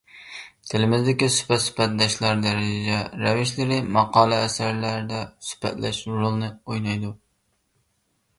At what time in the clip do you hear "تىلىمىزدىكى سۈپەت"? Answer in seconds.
0.69-1.61